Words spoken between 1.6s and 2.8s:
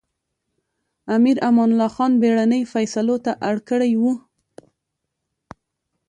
الله خان بېړنۍ